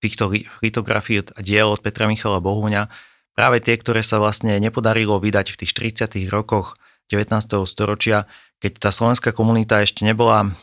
týchto 0.00 0.24
litografií 0.64 1.20
a 1.20 1.40
diel 1.42 1.68
od 1.68 1.82
Petra 1.84 2.08
Michala 2.08 2.40
Bohuňa, 2.40 2.88
práve 3.36 3.60
tie, 3.60 3.76
ktoré 3.76 4.00
sa 4.00 4.22
vlastne 4.22 4.56
nepodarilo 4.56 5.18
vydať 5.20 5.52
v 5.52 5.58
tých 5.64 5.72
30. 6.06 6.32
rokoch 6.32 6.78
19. 7.12 7.34
storočia, 7.68 8.24
keď 8.62 8.88
tá 8.88 8.90
slovenská 8.94 9.36
komunita 9.36 9.84
ešte 9.84 10.04
nebola 10.06 10.54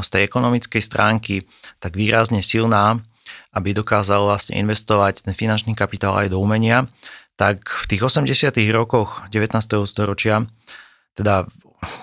z 0.00 0.08
tej 0.08 0.22
ekonomickej 0.26 0.82
stránky 0.82 1.34
tak 1.78 1.94
výrazne 1.94 2.40
silná, 2.40 3.04
aby 3.54 3.74
dokázal 3.74 4.26
vlastne 4.26 4.58
investovať 4.60 5.26
ten 5.26 5.34
finančný 5.34 5.72
kapitál 5.74 6.16
aj 6.16 6.32
do 6.32 6.38
umenia, 6.38 6.86
tak 7.40 7.64
v 7.64 7.84
tých 7.88 8.02
80. 8.04 8.52
rokoch 8.70 9.24
19. 9.32 9.56
storočia, 9.88 10.44
teda 11.16 11.48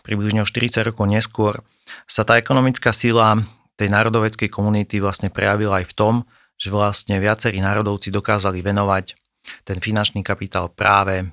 približne 0.02 0.42
o 0.42 0.50
40 0.50 0.90
rokov 0.90 1.06
neskôr, 1.06 1.62
sa 2.10 2.26
tá 2.26 2.42
ekonomická 2.42 2.90
sila 2.90 3.46
tej 3.78 3.94
národoveckej 3.94 4.50
komunity 4.50 4.98
vlastne 4.98 5.30
prejavila 5.30 5.86
aj 5.86 5.94
v 5.94 5.98
tom, 5.98 6.14
že 6.58 6.74
vlastne 6.74 7.22
viacerí 7.22 7.62
národovci 7.62 8.10
dokázali 8.10 8.66
venovať 8.66 9.14
ten 9.62 9.78
finančný 9.78 10.26
kapitál 10.26 10.74
práve 10.74 11.30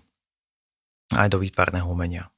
aj 1.16 1.28
do 1.32 1.40
výtvarného 1.40 1.88
umenia. 1.88 2.33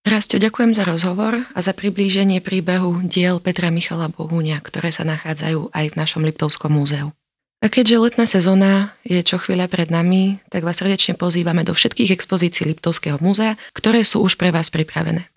Rastio, 0.00 0.40
ďakujem 0.40 0.72
za 0.72 0.88
rozhovor 0.88 1.44
a 1.52 1.60
za 1.60 1.76
priblíženie 1.76 2.40
príbehu 2.40 3.04
diel 3.04 3.36
Petra 3.36 3.68
Michala 3.68 4.08
Bohúňa, 4.08 4.56
ktoré 4.64 4.96
sa 4.96 5.04
nachádzajú 5.04 5.76
aj 5.76 5.84
v 5.92 5.98
našom 6.00 6.24
Liptovskom 6.24 6.72
múzeu. 6.72 7.12
A 7.60 7.68
keďže 7.68 8.00
letná 8.00 8.24
sezóna 8.24 8.96
je 9.04 9.20
čo 9.20 9.36
chvíľa 9.36 9.68
pred 9.68 9.92
nami, 9.92 10.40
tak 10.48 10.64
vás 10.64 10.80
srdečne 10.80 11.20
pozývame 11.20 11.68
do 11.68 11.76
všetkých 11.76 12.16
expozícií 12.16 12.72
Liptovského 12.72 13.20
múzea, 13.20 13.60
ktoré 13.76 14.00
sú 14.00 14.24
už 14.24 14.40
pre 14.40 14.48
vás 14.48 14.72
pripravené. 14.72 15.28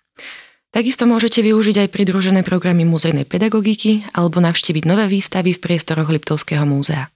Takisto 0.71 1.04
môžete 1.12 1.43
využiť 1.43 1.84
aj 1.84 1.91
pridružené 1.91 2.47
programy 2.47 2.88
muzejnej 2.88 3.28
pedagogiky 3.28 4.08
alebo 4.15 4.39
navštíviť 4.39 4.88
nové 4.88 5.12
výstavy 5.12 5.52
v 5.52 5.60
priestoroch 5.60 6.08
Liptovského 6.08 6.63
múzea. 6.63 7.12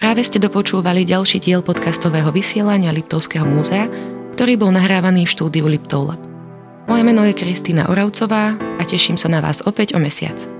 Práve 0.00 0.24
ste 0.24 0.40
dopočúvali 0.40 1.04
ďalší 1.04 1.44
diel 1.44 1.60
podcastového 1.60 2.32
vysielania 2.32 2.96
Liptovského 2.96 3.44
múzea, 3.44 3.92
ktorý 4.36 4.60
bol 4.60 4.70
nahrávaný 4.74 5.26
v 5.26 5.32
štúdiu 5.32 5.66
Liptov 5.66 6.14
Lab. 6.14 6.22
Moje 6.90 7.02
meno 7.06 7.22
je 7.22 7.34
Kristýna 7.34 7.86
Oravcová 7.86 8.58
a 8.58 8.82
teším 8.82 9.14
sa 9.14 9.30
na 9.30 9.38
vás 9.38 9.62
opäť 9.62 9.94
o 9.94 10.02
mesiac. 10.02 10.59